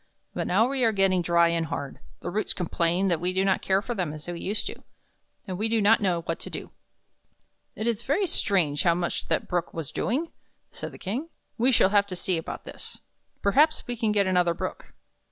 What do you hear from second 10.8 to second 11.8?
the King. "We